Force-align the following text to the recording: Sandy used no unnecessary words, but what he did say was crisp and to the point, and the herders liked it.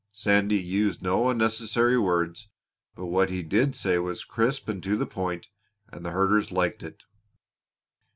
Sandy 0.11 0.55
used 0.59 1.03
no 1.03 1.29
unnecessary 1.29 1.95
words, 1.95 2.49
but 2.95 3.05
what 3.05 3.29
he 3.29 3.43
did 3.43 3.75
say 3.75 3.99
was 3.99 4.23
crisp 4.25 4.67
and 4.67 4.81
to 4.81 4.97
the 4.97 5.05
point, 5.05 5.49
and 5.89 6.03
the 6.03 6.09
herders 6.09 6.51
liked 6.51 6.81
it. 6.81 7.03